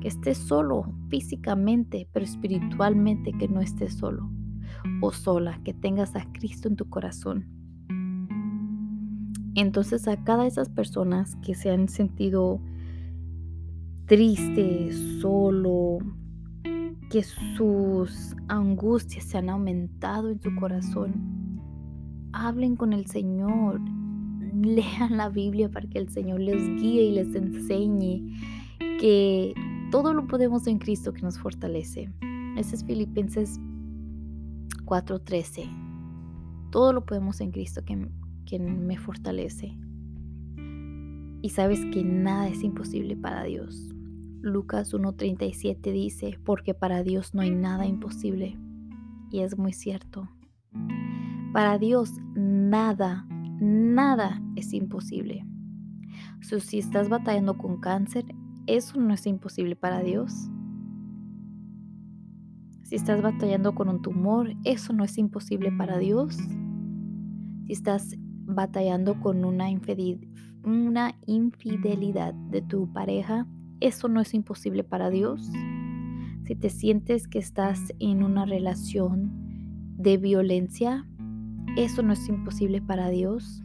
Que 0.00 0.08
estés 0.08 0.36
solo 0.36 0.94
físicamente, 1.08 2.08
pero 2.12 2.24
espiritualmente 2.24 3.32
que 3.32 3.48
no 3.48 3.62
estés 3.62 3.94
solo 3.94 4.30
o 5.00 5.12
sola, 5.12 5.60
que 5.64 5.74
tengas 5.74 6.16
a 6.16 6.30
Cristo 6.32 6.68
en 6.68 6.76
tu 6.76 6.88
corazón. 6.88 7.46
Entonces 9.54 10.08
a 10.08 10.22
cada 10.24 10.42
de 10.42 10.48
esas 10.48 10.68
personas 10.68 11.36
que 11.36 11.54
se 11.54 11.70
han 11.70 11.88
sentido 11.88 12.60
tristes, 14.06 14.96
solo, 15.20 15.98
que 17.10 17.22
sus 17.22 18.34
angustias 18.48 19.24
se 19.24 19.38
han 19.38 19.48
aumentado 19.48 20.30
en 20.30 20.40
su 20.40 20.54
corazón, 20.56 21.60
hablen 22.32 22.74
con 22.74 22.92
el 22.92 23.06
Señor, 23.06 23.80
lean 24.62 25.16
la 25.16 25.28
Biblia 25.28 25.70
para 25.70 25.88
que 25.88 25.98
el 25.98 26.08
Señor 26.08 26.40
les 26.40 26.66
guíe 26.80 27.04
y 27.04 27.12
les 27.12 27.34
enseñe 27.34 28.36
que 28.98 29.54
todo 29.90 30.12
lo 30.12 30.26
podemos 30.26 30.66
en 30.66 30.78
Cristo 30.78 31.12
que 31.12 31.22
nos 31.22 31.38
fortalece. 31.38 32.10
Ese 32.56 32.76
es 32.76 32.84
Filipenses 32.84 33.60
4:13. 34.84 35.70
Todo 36.70 36.92
lo 36.92 37.04
podemos 37.04 37.40
en 37.40 37.50
Cristo 37.50 37.82
que, 37.84 37.96
me 38.58 38.98
fortalece. 38.98 39.76
Y 41.42 41.50
sabes 41.50 41.84
que 41.92 42.04
nada 42.04 42.48
es 42.48 42.62
imposible 42.62 43.16
para 43.16 43.42
Dios. 43.44 43.94
Lucas 44.40 44.92
1.37 44.94 45.92
dice, 45.92 46.38
porque 46.44 46.72
para 46.72 47.02
Dios 47.02 47.34
no 47.34 47.42
hay 47.42 47.50
nada 47.50 47.86
imposible. 47.86 48.56
Y 49.30 49.40
es 49.40 49.58
muy 49.58 49.72
cierto. 49.72 50.28
Para 51.52 51.78
Dios 51.78 52.12
nada, 52.34 53.26
nada 53.60 54.40
es 54.54 54.72
imposible. 54.72 55.44
si 56.40 56.78
estás 56.78 57.08
batallando 57.08 57.58
con 57.58 57.80
cáncer, 57.80 58.24
eso 58.66 59.00
no 59.00 59.14
es 59.14 59.26
imposible 59.26 59.76
para 59.76 60.00
Dios. 60.00 60.48
Si 62.84 62.96
estás 62.96 63.22
batallando 63.22 63.74
con 63.74 63.88
un 63.88 64.02
tumor, 64.02 64.54
eso 64.62 64.92
no 64.92 65.04
es 65.04 65.16
imposible 65.16 65.72
para 65.72 65.96
Dios. 65.96 66.36
Si 67.66 67.72
estás 67.72 68.14
batallando 68.44 69.18
con 69.20 69.46
una, 69.46 69.68
una 70.64 71.14
infidelidad 71.24 72.34
de 72.34 72.60
tu 72.60 72.92
pareja, 72.92 73.46
eso 73.80 74.08
no 74.08 74.20
es 74.20 74.34
imposible 74.34 74.84
para 74.84 75.08
Dios. 75.08 75.50
Si 76.44 76.54
te 76.56 76.68
sientes 76.68 77.26
que 77.26 77.38
estás 77.38 77.80
en 78.00 78.22
una 78.22 78.44
relación 78.44 79.32
de 79.96 80.18
violencia, 80.18 81.06
eso 81.78 82.02
no 82.02 82.12
es 82.12 82.28
imposible 82.28 82.82
para 82.82 83.08
Dios. 83.08 83.64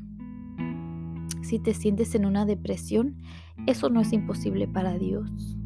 Si 1.41 1.59
te 1.59 1.73
sientes 1.73 2.15
en 2.15 2.25
una 2.25 2.45
depresión, 2.45 3.17
eso 3.67 3.89
no 3.89 3.99
es 3.99 4.13
imposible 4.13 4.65
para 4.65 4.97
Dios. 4.97 5.57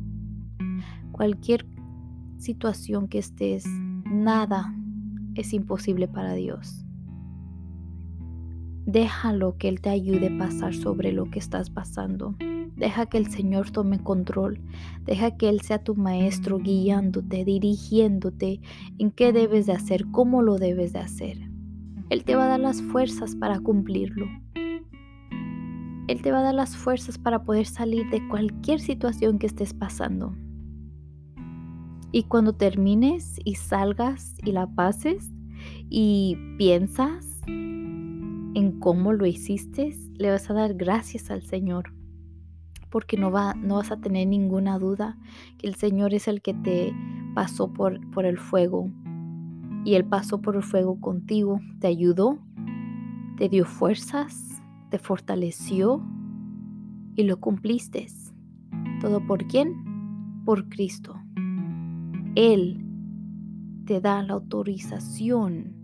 Cualquier 1.12 1.73
situación 2.44 3.08
que 3.08 3.20
estés, 3.20 3.66
nada 4.06 4.76
es 5.34 5.54
imposible 5.54 6.10
para 6.10 6.34
Dios. 6.34 6.86
Déjalo 8.86 9.58
que 9.58 9.70
Él 9.70 9.80
te 9.80 9.90
ayude 9.90 10.28
a 10.28 10.38
pasar 10.38 10.76
sobre 10.76 11.14
lo 11.14 11.32
que 11.32 11.40
estás 11.40 11.70
pasando. 11.70 12.36
Deja 12.76 13.06
que 13.06 13.18
el 13.18 13.28
Señor 13.28 13.72
tome 13.72 14.00
control. 14.00 14.60
Deja 15.06 15.38
que 15.38 15.48
Él 15.48 15.62
sea 15.62 15.84
tu 15.84 15.96
maestro 15.96 16.60
guiándote, 16.60 17.46
dirigiéndote 17.46 18.60
en 19.00 19.12
qué 19.12 19.32
debes 19.32 19.66
de 19.68 19.74
hacer, 19.74 20.06
cómo 20.12 20.42
lo 20.42 20.58
debes 20.58 20.92
de 20.92 21.00
hacer. 21.00 21.38
Él 22.10 22.26
te 22.26 22.36
va 22.36 22.46
a 22.46 22.50
dar 22.50 22.60
las 22.60 22.82
fuerzas 22.82 23.38
para 23.38 23.62
cumplirlo. 23.62 24.28
Él 26.10 26.22
te 26.22 26.32
va 26.34 26.40
a 26.40 26.44
dar 26.44 26.56
las 26.56 26.76
fuerzas 26.76 27.18
para 27.18 27.46
poder 27.46 27.68
salir 27.68 28.10
de 28.10 28.28
cualquier 28.28 28.82
situación 28.82 29.40
que 29.40 29.48
estés 29.48 29.74
pasando. 29.74 30.36
Y 32.14 32.24
cuando 32.24 32.54
termines 32.54 33.42
y 33.44 33.56
salgas 33.56 34.36
y 34.42 34.54
la 34.54 34.68
pases 34.68 35.30
y 35.90 36.38
piensas 36.58 37.42
en 37.48 38.78
cómo 38.80 39.12
lo 39.12 39.26
hiciste, 39.26 39.94
le 40.14 40.30
vas 40.30 40.50
a 40.50 40.54
dar 40.54 40.76
gracias 40.76 41.30
al 41.30 41.42
Señor 41.42 41.92
porque 42.94 43.18
no, 43.18 43.32
va, 43.32 43.56
no 43.56 43.78
vas 43.78 43.92
a 43.92 44.00
tener 44.00 44.28
ninguna 44.28 44.78
duda 44.78 45.18
que 45.58 45.66
el 45.66 45.74
Señor 45.74 46.14
es 46.14 46.28
el 46.28 46.44
que 46.44 46.54
te 46.54 46.94
pasó 47.34 47.74
por, 47.74 48.00
por 48.12 48.24
el 48.24 48.38
fuego. 48.38 48.92
Y 49.84 49.96
Él 49.96 50.06
pasó 50.06 50.44
por 50.44 50.56
el 50.56 50.62
fuego 50.62 51.02
contigo, 51.02 51.60
te 51.80 51.88
ayudó, 51.88 52.38
te 53.38 53.50
dio 53.50 53.66
fuerzas, 53.66 54.62
te 54.92 55.00
fortaleció 55.00 56.04
y 57.16 57.24
lo 57.24 57.40
cumpliste. 57.40 58.06
¿Todo 59.02 59.26
por 59.26 59.48
quién? 59.48 60.44
Por 60.46 60.70
Cristo. 60.70 61.23
Él 62.36 62.84
te 63.86 64.02
da 64.02 64.24
la 64.24 64.34
autorización 64.34 65.76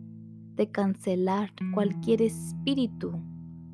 de 0.55 0.71
cancelar 0.71 1.51
cualquier 1.73 2.23
espíritu, 2.23 3.21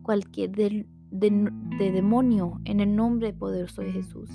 cualquier 0.01 0.51
del, 0.51 0.87
de, 1.09 1.51
demonio 1.91 2.59
en 2.65 2.81
el 2.81 2.95
nombre 2.95 3.31
poderoso 3.33 3.81
de 3.81 3.93
Jesús. 3.93 4.29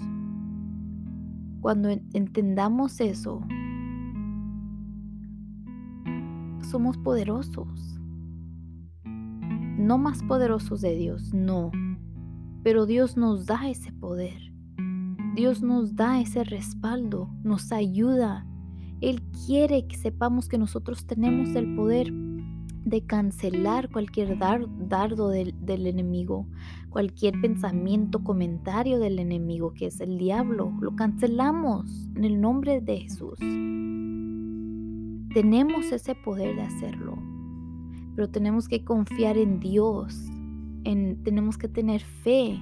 Cuando 1.61 1.91
entendamos 1.91 3.01
eso, 3.01 3.43
somos 6.71 6.97
poderosos. 6.97 8.01
No 9.05 9.99
más 9.99 10.23
poderosos 10.23 10.81
de 10.81 10.97
Dios, 10.97 11.35
no. 11.35 11.71
Pero 12.63 12.87
Dios 12.87 13.19
nos 13.19 13.45
da 13.45 13.69
ese 13.69 13.93
poder. 13.93 14.50
Dios 15.41 15.63
nos 15.63 15.97
da 15.97 16.21
ese 16.21 16.45
respaldo, 16.45 17.31
nos 17.43 17.73
ayuda. 17.73 18.47
Él 19.01 19.23
quiere 19.47 19.87
que 19.87 19.97
sepamos 19.97 20.51
que 20.51 20.59
nosotros 20.59 21.07
tenemos 21.07 21.57
el 21.57 21.77
poder 21.77 22.13
de 22.13 23.07
cancelar 23.07 23.89
cualquier 23.89 24.37
dardo 24.37 25.31
del, 25.31 25.55
del, 25.65 25.87
enemigo, 25.87 26.47
cualquier 26.91 27.41
pensamiento, 27.41 28.23
comentario 28.23 28.99
del 28.99 29.19
enemigo 29.19 29.73
que 29.73 29.87
es 29.87 30.03
el 30.03 30.19
diablo. 30.19 30.75
Lo 30.79 30.95
cancelamos 30.95 32.11
en 32.17 32.25
el 32.25 32.39
nombre 32.39 32.83
de 32.83 32.99
Jesús. 32.99 33.39
Tenemos 35.33 35.91
ese 35.91 36.15
poder 36.17 36.55
de 36.55 36.63
hacerlo, 36.65 37.17
pero 38.15 38.29
tenemos 38.29 38.69
que 38.69 38.85
confiar 38.85 39.39
en 39.39 39.59
Dios, 39.59 40.15
en, 40.85 41.23
tenemos 41.23 41.57
que 41.57 41.69
tener 41.69 42.03
fe 42.03 42.61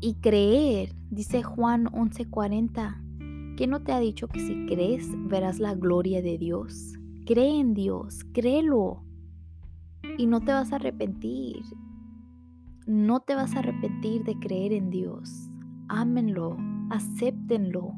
y 0.00 0.14
creer. 0.14 0.94
Dice 1.10 1.42
Juan 1.42 1.86
11:40, 1.86 3.56
que 3.56 3.66
no 3.66 3.82
te 3.82 3.92
ha 3.92 4.00
dicho 4.00 4.28
que 4.28 4.40
si 4.40 4.66
crees 4.66 5.08
verás 5.28 5.60
la 5.60 5.74
gloria 5.74 6.22
de 6.22 6.38
Dios? 6.38 6.94
Cree 7.26 7.60
en 7.60 7.74
Dios, 7.74 8.24
créelo. 8.32 9.04
Y 10.18 10.26
no 10.26 10.40
te 10.40 10.52
vas 10.52 10.72
a 10.72 10.76
arrepentir. 10.76 11.62
No 12.86 13.20
te 13.20 13.34
vas 13.34 13.54
a 13.54 13.60
arrepentir 13.60 14.24
de 14.24 14.38
creer 14.38 14.72
en 14.72 14.90
Dios. 14.90 15.48
Ámenlo, 15.88 16.56
acéptenlo. 16.90 17.94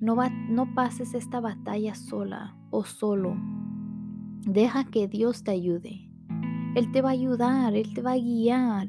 No, 0.00 0.16
va, 0.16 0.28
no 0.28 0.74
pases 0.74 1.14
esta 1.14 1.40
batalla 1.40 1.94
sola 1.94 2.56
o 2.70 2.84
solo. 2.84 3.36
Deja 4.42 4.84
que 4.84 5.06
Dios 5.06 5.44
te 5.44 5.52
ayude. 5.52 6.10
Él 6.74 6.90
te 6.90 7.00
va 7.00 7.10
a 7.10 7.12
ayudar, 7.12 7.74
Él 7.74 7.94
te 7.94 8.02
va 8.02 8.12
a 8.12 8.18
guiar. 8.18 8.88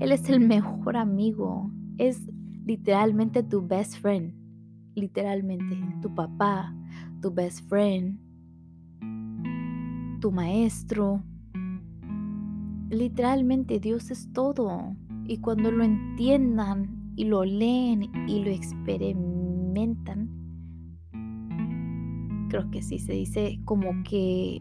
Él 0.00 0.12
es 0.12 0.28
el 0.28 0.40
mejor 0.40 0.96
amigo. 0.96 1.70
Es 1.98 2.20
literalmente 2.64 3.42
tu 3.42 3.66
best 3.66 3.96
friend. 3.98 4.34
Literalmente, 4.94 5.76
tu 6.00 6.14
papá, 6.14 6.74
tu 7.20 7.32
best 7.32 7.66
friend, 7.68 8.18
tu 10.20 10.30
maestro. 10.30 11.22
Literalmente 12.90 13.80
Dios 13.80 14.10
es 14.10 14.30
todo. 14.32 14.94
Y 15.26 15.38
cuando 15.38 15.70
lo 15.70 15.84
entiendan 15.84 17.12
y 17.16 17.24
lo 17.24 17.44
leen 17.44 18.10
y 18.28 18.44
lo 18.44 18.50
experimentan, 18.50 20.28
creo 22.48 22.70
que 22.70 22.82
sí 22.82 22.98
se 22.98 23.12
dice 23.14 23.60
como 23.64 24.02
que 24.02 24.60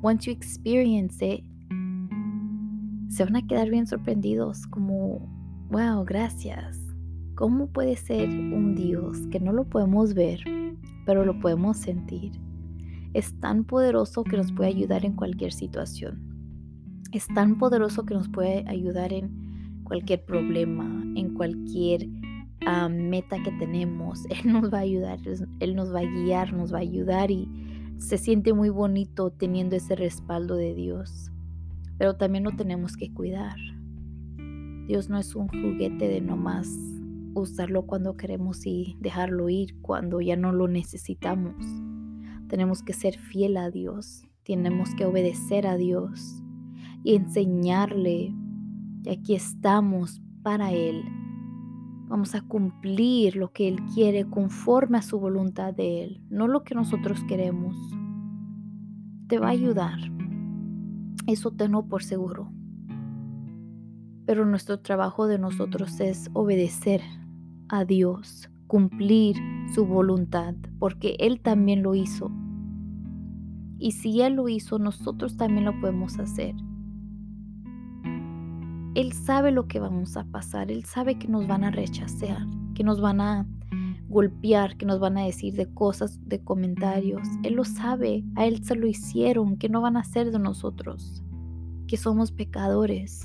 once 0.00 0.30
you 0.30 0.32
experience 0.32 1.22
it, 1.22 1.44
se 3.16 3.24
van 3.24 3.36
a 3.36 3.46
quedar 3.46 3.70
bien 3.70 3.86
sorprendidos, 3.86 4.66
como, 4.66 5.28
wow, 5.70 6.04
gracias. 6.04 6.78
¿Cómo 7.34 7.66
puede 7.68 7.96
ser 7.96 8.28
un 8.28 8.74
Dios 8.74 9.18
que 9.30 9.40
no 9.40 9.52
lo 9.52 9.64
podemos 9.68 10.14
ver, 10.14 10.40
pero 11.04 11.24
lo 11.24 11.38
podemos 11.38 11.76
sentir? 11.76 12.32
es 13.16 13.32
tan 13.40 13.64
poderoso 13.64 14.24
que 14.24 14.36
nos 14.36 14.52
puede 14.52 14.68
ayudar 14.68 15.06
en 15.06 15.14
cualquier 15.14 15.50
situación. 15.50 16.20
Es 17.12 17.26
tan 17.28 17.56
poderoso 17.56 18.04
que 18.04 18.12
nos 18.12 18.28
puede 18.28 18.62
ayudar 18.68 19.10
en 19.14 19.80
cualquier 19.84 20.22
problema, 20.26 20.84
en 21.14 21.32
cualquier 21.32 22.06
ah, 22.66 22.90
meta 22.90 23.42
que 23.42 23.52
tenemos. 23.52 24.26
Él 24.28 24.52
nos 24.52 24.70
va 24.70 24.78
a 24.78 24.82
ayudar, 24.82 25.18
Él 25.60 25.74
nos 25.74 25.94
va 25.94 26.00
a 26.00 26.04
guiar, 26.04 26.52
nos 26.52 26.74
va 26.74 26.78
a 26.78 26.82
ayudar 26.82 27.30
y 27.30 27.48
se 27.96 28.18
siente 28.18 28.52
muy 28.52 28.68
bonito 28.68 29.30
teniendo 29.30 29.76
ese 29.76 29.96
respaldo 29.96 30.54
de 30.54 30.74
Dios. 30.74 31.32
Pero 31.98 32.16
también 32.16 32.44
lo 32.44 32.52
tenemos 32.52 32.96
que 32.96 33.12
cuidar. 33.12 33.56
Dios 34.86 35.08
no 35.08 35.18
es 35.18 35.34
un 35.34 35.48
juguete 35.48 36.08
de 36.08 36.20
nomás 36.20 36.68
usarlo 37.34 37.86
cuando 37.86 38.16
queremos 38.16 38.64
y 38.66 38.96
dejarlo 39.00 39.48
ir 39.48 39.80
cuando 39.82 40.20
ya 40.20 40.36
no 40.36 40.52
lo 40.52 40.68
necesitamos. 40.68 41.54
Tenemos 42.48 42.82
que 42.82 42.92
ser 42.92 43.18
fiel 43.18 43.56
a 43.56 43.70
Dios, 43.70 44.24
tenemos 44.44 44.94
que 44.94 45.04
obedecer 45.04 45.66
a 45.66 45.76
Dios 45.76 46.42
y 47.02 47.16
enseñarle 47.16 48.32
que 49.02 49.10
aquí 49.10 49.34
estamos 49.34 50.22
para 50.42 50.72
Él. 50.72 51.04
Vamos 52.08 52.36
a 52.36 52.40
cumplir 52.40 53.34
lo 53.34 53.52
que 53.52 53.66
Él 53.66 53.80
quiere 53.92 54.24
conforme 54.24 54.98
a 54.98 55.02
su 55.02 55.18
voluntad 55.18 55.74
de 55.74 56.04
Él, 56.04 56.22
no 56.30 56.46
lo 56.46 56.62
que 56.62 56.74
nosotros 56.74 57.24
queremos. 57.24 57.76
Te 59.26 59.40
va 59.40 59.48
a 59.48 59.50
ayudar. 59.50 60.15
Eso 61.26 61.50
tengo 61.50 61.86
por 61.86 62.02
seguro. 62.02 62.52
Pero 64.26 64.44
nuestro 64.44 64.80
trabajo 64.80 65.26
de 65.26 65.38
nosotros 65.38 66.00
es 66.00 66.30
obedecer 66.32 67.00
a 67.68 67.84
Dios, 67.84 68.48
cumplir 68.66 69.36
su 69.74 69.86
voluntad, 69.86 70.54
porque 70.78 71.16
Él 71.18 71.40
también 71.40 71.82
lo 71.82 71.94
hizo. 71.94 72.30
Y 73.78 73.92
si 73.92 74.22
Él 74.22 74.34
lo 74.34 74.48
hizo, 74.48 74.78
nosotros 74.78 75.36
también 75.36 75.64
lo 75.64 75.80
podemos 75.80 76.18
hacer. 76.18 76.54
Él 78.94 79.12
sabe 79.12 79.50
lo 79.50 79.66
que 79.66 79.78
vamos 79.78 80.16
a 80.16 80.24
pasar, 80.24 80.70
Él 80.70 80.84
sabe 80.84 81.18
que 81.18 81.28
nos 81.28 81.46
van 81.46 81.64
a 81.64 81.70
rechazar, 81.70 82.46
que 82.74 82.82
nos 82.82 83.00
van 83.00 83.20
a 83.20 83.46
golpear, 84.16 84.78
que 84.78 84.86
nos 84.86 84.98
van 84.98 85.18
a 85.18 85.26
decir 85.26 85.52
de 85.52 85.66
cosas, 85.66 86.18
de 86.26 86.42
comentarios. 86.42 87.28
Él 87.42 87.52
lo 87.52 87.64
sabe, 87.64 88.24
a 88.34 88.46
Él 88.46 88.64
se 88.64 88.74
lo 88.74 88.86
hicieron, 88.86 89.58
que 89.58 89.68
no 89.68 89.82
van 89.82 89.98
a 89.98 90.00
hacer 90.00 90.30
de 90.30 90.38
nosotros, 90.38 91.22
que 91.86 91.98
somos 91.98 92.32
pecadores. 92.32 93.22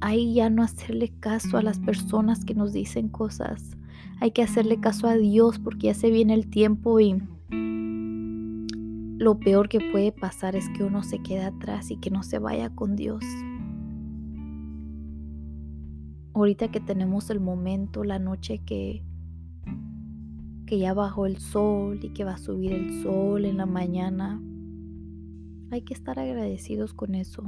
Hay 0.00 0.34
ya 0.34 0.50
no 0.50 0.62
hacerle 0.62 1.14
caso 1.18 1.56
a 1.56 1.62
las 1.62 1.80
personas 1.80 2.44
que 2.44 2.54
nos 2.54 2.74
dicen 2.74 3.08
cosas. 3.08 3.78
Hay 4.20 4.32
que 4.32 4.42
hacerle 4.42 4.80
caso 4.80 5.06
a 5.06 5.14
Dios 5.14 5.58
porque 5.58 5.86
ya 5.86 5.94
se 5.94 6.10
viene 6.10 6.34
el 6.34 6.50
tiempo 6.50 7.00
y 7.00 7.22
lo 9.16 9.40
peor 9.40 9.70
que 9.70 9.80
puede 9.80 10.12
pasar 10.12 10.56
es 10.56 10.68
que 10.76 10.84
uno 10.84 11.02
se 11.02 11.22
quede 11.22 11.46
atrás 11.46 11.90
y 11.90 11.96
que 11.96 12.10
no 12.10 12.22
se 12.22 12.38
vaya 12.38 12.68
con 12.68 12.96
Dios. 12.96 13.24
Ahorita 16.38 16.68
que 16.68 16.78
tenemos 16.78 17.30
el 17.30 17.40
momento, 17.40 18.04
la 18.04 18.20
noche 18.20 18.58
que 18.58 19.02
que 20.66 20.78
ya 20.78 20.94
bajó 20.94 21.26
el 21.26 21.38
sol 21.38 21.98
y 22.00 22.10
que 22.10 22.22
va 22.22 22.34
a 22.34 22.38
subir 22.38 22.72
el 22.72 23.02
sol 23.02 23.44
en 23.44 23.56
la 23.56 23.66
mañana, 23.66 24.40
hay 25.72 25.82
que 25.82 25.94
estar 25.94 26.16
agradecidos 26.20 26.94
con 26.94 27.16
eso 27.16 27.42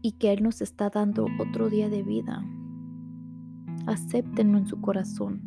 y 0.00 0.12
que 0.12 0.32
Él 0.32 0.42
nos 0.42 0.62
está 0.62 0.88
dando 0.88 1.26
otro 1.38 1.68
día 1.68 1.90
de 1.90 2.02
vida. 2.02 2.42
Acéptenlo 3.86 4.56
en 4.56 4.66
su 4.66 4.80
corazón, 4.80 5.42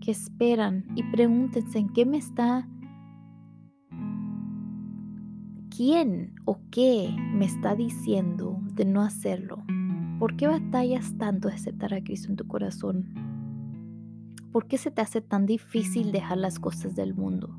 que 0.00 0.10
esperan 0.10 0.86
y 0.96 1.04
pregúntense 1.04 1.78
en 1.78 1.90
qué 1.90 2.04
me 2.04 2.16
está, 2.16 2.68
quién 5.76 6.34
o 6.46 6.58
qué 6.70 7.14
me 7.34 7.44
está 7.44 7.76
diciendo 7.76 8.58
de 8.72 8.86
no 8.86 9.02
hacerlo. 9.02 9.62
¿Por 10.18 10.36
qué 10.36 10.46
batallas 10.46 11.18
tanto 11.18 11.48
de 11.48 11.54
aceptar 11.54 11.92
a 11.92 12.02
Cristo 12.02 12.30
en 12.30 12.36
tu 12.36 12.46
corazón? 12.46 13.04
¿Por 14.52 14.66
qué 14.66 14.78
se 14.78 14.90
te 14.90 15.02
hace 15.02 15.20
tan 15.20 15.44
difícil 15.44 16.12
dejar 16.12 16.38
las 16.38 16.58
cosas 16.58 16.96
del 16.96 17.14
mundo? 17.14 17.54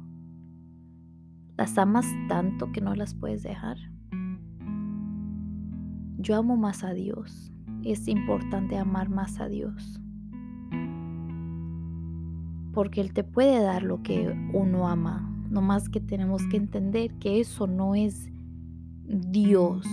¿Las 1.58 1.78
amas 1.78 2.08
tanto 2.28 2.72
que 2.72 2.82
no 2.82 2.96
las 2.96 3.14
puedes 3.14 3.44
dejar? 3.44 3.78
Yo 6.18 6.36
amo 6.36 6.58
más 6.58 6.84
a 6.84 6.94
Dios. 6.94 7.54
Es 7.84 8.08
importante 8.08 8.78
amar 8.78 9.10
más 9.10 9.40
a 9.40 9.48
Dios. 9.48 10.02
Porque 12.74 13.02
Él 13.02 13.14
te 13.14 13.24
puede 13.24 13.62
dar 13.62 13.84
lo 13.84 14.02
que 14.02 14.36
uno 14.54 14.88
ama. 14.88 15.37
No 15.50 15.62
más 15.62 15.90
que 15.90 16.00
tenemos 16.00 16.46
que 16.48 16.58
entender 16.58 17.14
que 17.16 17.40
eso 17.40 17.68
no 17.68 17.96
es 17.96 18.30
Dios. 19.06 19.86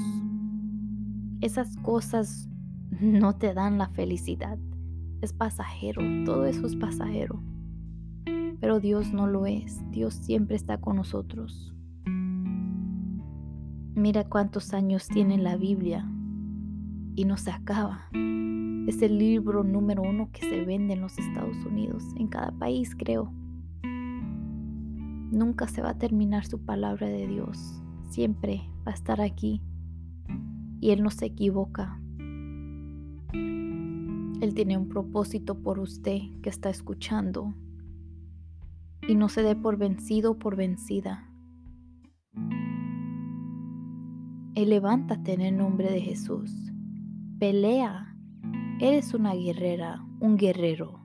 Esas 1.40 1.76
cosas 1.76 2.48
no 3.00 3.36
te 3.36 3.54
dan 3.54 3.78
la 3.78 3.88
felicidad. 3.88 4.58
Es 5.20 5.32
pasajero. 5.32 6.02
Todo 6.24 6.46
eso 6.46 6.66
es 6.66 6.76
pasajero. 6.76 7.40
Pero 8.60 8.80
Dios 8.80 9.12
no 9.12 9.26
lo 9.26 9.46
es. 9.46 9.82
Dios 9.90 10.14
siempre 10.14 10.56
está 10.56 10.78
con 10.78 10.96
nosotros. 10.96 11.74
Mira 13.96 14.24
cuántos 14.24 14.74
años 14.74 15.06
tiene 15.06 15.38
la 15.38 15.56
Biblia 15.56 16.10
y 17.14 17.24
no 17.24 17.36
se 17.36 17.52
acaba. 17.52 18.08
Es 18.86 19.00
el 19.02 19.18
libro 19.18 19.62
número 19.62 20.02
uno 20.02 20.30
que 20.32 20.40
se 20.40 20.64
vende 20.64 20.94
en 20.94 21.00
los 21.00 21.16
Estados 21.18 21.56
Unidos, 21.64 22.04
en 22.16 22.26
cada 22.26 22.50
país 22.52 22.94
creo. 22.96 23.32
Nunca 25.34 25.66
se 25.66 25.82
va 25.82 25.90
a 25.90 25.98
terminar 25.98 26.46
su 26.46 26.64
palabra 26.64 27.08
de 27.08 27.26
Dios. 27.26 27.82
Siempre 28.08 28.62
va 28.86 28.92
a 28.92 28.94
estar 28.94 29.20
aquí. 29.20 29.60
Y 30.80 30.92
Él 30.92 31.02
no 31.02 31.10
se 31.10 31.26
equivoca. 31.26 32.00
Él 33.32 34.54
tiene 34.54 34.78
un 34.78 34.88
propósito 34.88 35.60
por 35.60 35.80
usted 35.80 36.20
que 36.40 36.50
está 36.50 36.70
escuchando. 36.70 37.52
Y 39.08 39.16
no 39.16 39.28
se 39.28 39.42
dé 39.42 39.56
por 39.56 39.76
vencido 39.76 40.32
o 40.32 40.38
por 40.38 40.54
vencida. 40.54 41.28
Él 44.54 44.70
levántate 44.70 45.32
en 45.32 45.40
el 45.40 45.56
nombre 45.56 45.90
de 45.90 46.00
Jesús. 46.00 46.72
Pelea. 47.40 48.16
Eres 48.78 49.14
una 49.14 49.34
guerrera, 49.34 50.06
un 50.20 50.36
guerrero. 50.36 51.00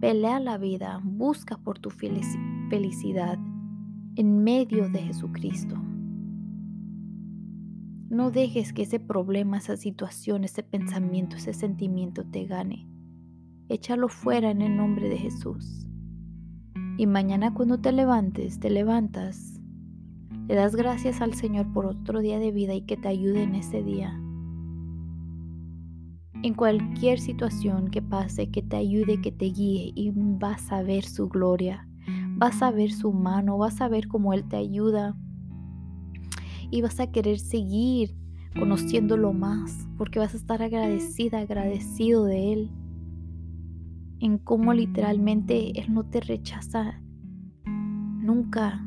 Pelea 0.00 0.38
la 0.38 0.58
vida, 0.58 1.00
busca 1.02 1.56
por 1.56 1.78
tu 1.78 1.88
felicidad 1.88 2.53
en 4.16 4.42
medio 4.42 4.88
de 4.88 5.00
Jesucristo. 5.00 5.76
No 8.10 8.30
dejes 8.32 8.72
que 8.72 8.82
ese 8.82 8.98
problema, 8.98 9.58
esa 9.58 9.76
situación, 9.76 10.42
ese 10.42 10.62
pensamiento, 10.62 11.36
ese 11.36 11.52
sentimiento 11.52 12.24
te 12.24 12.46
gane. 12.46 12.88
Échalo 13.68 14.08
fuera 14.08 14.50
en 14.50 14.60
el 14.60 14.76
nombre 14.76 15.08
de 15.08 15.18
Jesús. 15.18 15.86
Y 16.98 17.06
mañana 17.06 17.54
cuando 17.54 17.78
te 17.78 17.92
levantes, 17.92 18.58
te 18.58 18.70
levantas, 18.70 19.60
le 20.48 20.54
das 20.56 20.74
gracias 20.74 21.20
al 21.20 21.34
Señor 21.34 21.72
por 21.72 21.86
otro 21.86 22.20
día 22.20 22.38
de 22.38 22.50
vida 22.50 22.74
y 22.74 22.82
que 22.82 22.96
te 22.96 23.08
ayude 23.08 23.44
en 23.44 23.54
ese 23.54 23.82
día 23.82 24.20
en 26.44 26.52
cualquier 26.52 27.20
situación 27.20 27.88
que 27.88 28.02
pase, 28.02 28.50
que 28.50 28.60
te 28.60 28.76
ayude, 28.76 29.18
que 29.22 29.32
te 29.32 29.46
guíe 29.46 29.92
y 29.94 30.10
vas 30.14 30.70
a 30.70 30.82
ver 30.82 31.02
su 31.02 31.30
gloria, 31.30 31.88
vas 32.44 32.60
a 32.60 32.70
ver 32.70 32.92
su 32.92 33.10
mano, 33.10 33.56
vas 33.56 33.80
a 33.80 33.88
ver 33.88 34.06
cómo 34.06 34.34
Él 34.34 34.44
te 34.44 34.56
ayuda. 34.56 35.16
Y 36.70 36.82
vas 36.82 37.00
a 37.00 37.10
querer 37.10 37.38
seguir 37.38 38.14
conociéndolo 38.58 39.32
más 39.32 39.88
porque 39.96 40.18
vas 40.18 40.34
a 40.34 40.36
estar 40.36 40.60
agradecida, 40.60 41.38
agradecido 41.38 42.26
de 42.26 42.52
Él. 42.52 42.70
En 44.20 44.36
cómo 44.36 44.74
literalmente 44.74 45.80
Él 45.80 45.94
no 45.94 46.04
te 46.04 46.20
rechaza 46.20 47.00
nunca. 47.64 48.86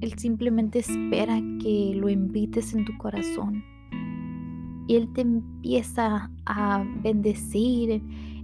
Él 0.00 0.16
simplemente 0.16 0.78
espera 0.78 1.40
que 1.60 1.94
lo 1.96 2.10
invites 2.10 2.74
en 2.74 2.84
tu 2.84 2.96
corazón. 2.96 3.64
Y 4.86 4.94
Él 4.94 5.12
te 5.12 5.22
empieza 5.22 6.30
a 6.46 6.84
bendecir, 7.02 8.00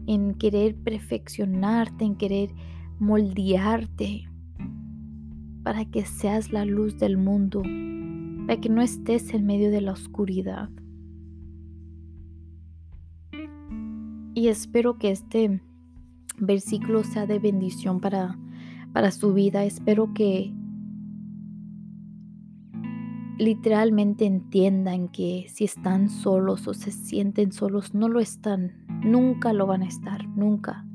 en, 0.08 0.34
querer 0.34 0.74
perfeccionarte, 0.74 2.04
en 2.04 2.16
querer 2.16 2.50
moldearte 2.98 4.28
para 5.62 5.84
que 5.84 6.04
seas 6.04 6.52
la 6.52 6.64
luz 6.64 6.98
del 6.98 7.16
mundo, 7.18 7.62
para 8.46 8.60
que 8.60 8.68
no 8.68 8.80
estés 8.80 9.34
en 9.34 9.46
medio 9.46 9.70
de 9.70 9.80
la 9.80 9.92
oscuridad. 9.92 10.70
Y 14.34 14.48
espero 14.48 14.98
que 14.98 15.10
este 15.10 15.60
versículo 16.38 17.04
sea 17.04 17.26
de 17.26 17.38
bendición 17.38 18.00
para, 18.00 18.38
para 18.92 19.10
su 19.10 19.34
vida. 19.34 19.64
Espero 19.64 20.14
que 20.14 20.52
literalmente 23.38 24.26
entiendan 24.26 25.08
que 25.08 25.46
si 25.48 25.64
están 25.64 26.08
solos 26.08 26.66
o 26.66 26.74
se 26.74 26.90
sienten 26.90 27.52
solos, 27.52 27.94
no 27.94 28.08
lo 28.08 28.20
están. 28.20 28.86
Nunca 29.04 29.52
lo 29.52 29.66
van 29.66 29.82
a 29.82 29.88
estar, 29.88 30.26
nunca. 30.28 30.87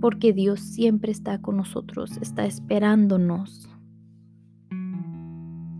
Porque 0.00 0.32
Dios 0.32 0.60
siempre 0.60 1.10
está 1.10 1.40
con 1.40 1.56
nosotros, 1.56 2.18
está 2.18 2.44
esperándonos. 2.44 3.68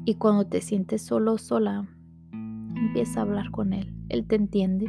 Y 0.05 0.15
cuando 0.15 0.47
te 0.47 0.61
sientes 0.61 1.03
solo 1.03 1.35
o 1.35 1.39
sola, 1.39 1.89
empieza 2.33 3.21
a 3.21 3.23
hablar 3.23 3.51
con 3.51 3.73
Él. 3.73 3.95
Él 4.09 4.27
te 4.27 4.37
entiende. 4.37 4.87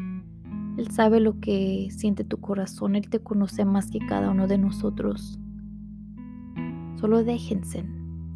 Él 0.77 0.89
sabe 0.91 1.19
lo 1.19 1.39
que 1.39 1.89
siente 1.91 2.23
tu 2.23 2.39
corazón. 2.39 2.95
Él 2.95 3.09
te 3.09 3.19
conoce 3.19 3.65
más 3.65 3.91
que 3.91 3.99
cada 3.99 4.31
uno 4.31 4.47
de 4.47 4.57
nosotros. 4.57 5.39
Solo 6.99 7.23
déjense, 7.23 7.85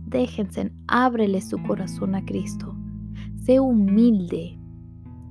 déjense, 0.08 0.72
ábrele 0.88 1.42
su 1.42 1.62
corazón 1.64 2.16
a 2.16 2.24
Cristo. 2.24 2.76
Sé 3.36 3.60
humilde. 3.60 4.58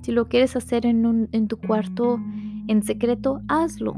Si 0.01 0.11
lo 0.11 0.27
quieres 0.27 0.55
hacer 0.55 0.85
en, 0.85 1.29
en 1.31 1.47
tu 1.47 1.57
cuarto 1.57 2.19
en 2.67 2.83
secreto, 2.83 3.41
hazlo. 3.47 3.95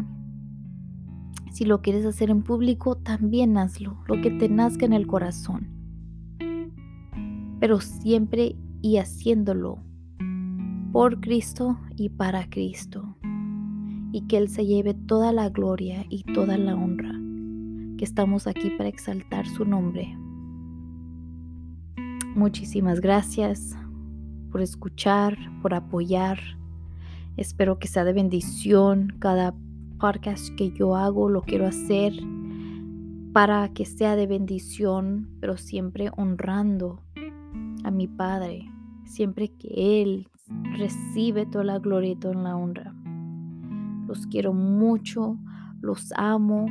Si 1.56 1.64
lo 1.64 1.82
quieres 1.82 2.06
hacer 2.06 2.32
en 2.32 2.44
público, 2.44 2.98
también 2.98 3.58
hazlo, 3.58 3.96
lo 4.08 4.22
que 4.22 4.30
te 4.30 4.50
nazca 4.50 4.86
en 4.86 4.92
el 4.92 5.08
corazón. 5.08 5.70
Pero 7.62 7.80
siempre 7.80 8.58
y 8.82 8.98
haciéndolo 8.98 9.80
por 10.92 11.22
Cristo 11.22 11.80
y 11.96 12.10
para 12.10 12.50
Cristo. 12.50 13.16
Y 14.12 14.28
que 14.28 14.36
Él 14.36 14.50
se 14.50 14.66
lleve 14.66 14.96
toda 14.96 15.32
la 15.32 15.48
gloria 15.48 16.06
y 16.10 16.24
toda 16.24 16.58
la 16.58 16.76
honra, 16.76 17.14
que 17.98 18.04
estamos 18.04 18.48
aquí 18.48 18.72
para 18.72 18.90
exaltar 18.90 19.48
su 19.48 19.64
nombre. 19.64 20.14
Muchísimas 22.36 23.00
gracias 23.00 23.78
por 24.52 24.62
escuchar, 24.62 25.38
por 25.62 25.74
apoyar. 25.74 26.38
Espero 27.38 27.80
que 27.80 27.88
sea 27.88 28.04
de 28.04 28.12
bendición. 28.12 29.16
Cada 29.20 29.56
podcast 29.98 30.54
que 30.56 30.72
yo 30.72 30.96
hago 30.96 31.30
lo 31.30 31.42
quiero 31.42 31.66
hacer 31.68 32.14
para 33.34 33.68
que 33.70 33.86
sea 33.86 34.16
de 34.16 34.28
bendición, 34.28 35.30
pero 35.40 35.58
siempre 35.58 36.10
honrando 36.16 37.02
a 37.84 37.92
mi 37.92 38.08
Padre, 38.08 38.70
siempre 39.04 39.50
que 39.50 40.02
Él 40.02 40.30
recibe 40.78 41.46
toda 41.46 41.64
la 41.64 41.80
gloria 41.80 42.12
y 42.12 42.16
toda 42.16 42.36
la 42.36 42.56
honra. 42.56 42.96
Los 44.08 44.28
quiero 44.28 44.54
mucho, 44.54 45.38
los 45.82 46.14
amo. 46.16 46.68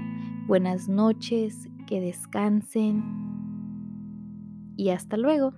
Buenas 0.46 0.88
noches, 0.88 1.68
que 1.86 2.00
descansen 2.00 3.02
y 4.76 4.90
hasta 4.90 5.16
luego. 5.16 5.54